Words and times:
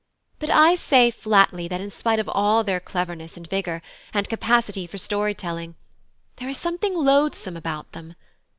But 0.39 0.49
I 0.49 0.73
say 0.73 1.11
flatly 1.11 1.67
that 1.67 1.79
in 1.79 1.91
spite 1.91 2.17
of 2.17 2.27
all 2.27 2.63
their 2.63 2.79
cleverness 2.79 3.37
and 3.37 3.45
vigour, 3.47 3.83
and 4.15 4.27
capacity 4.27 4.87
for 4.87 4.97
story 4.97 5.35
telling, 5.35 5.75
there 6.37 6.49
is 6.49 6.57
something 6.57 6.95
loathsome 6.97 7.55
about 7.55 7.91
them. 7.91 8.15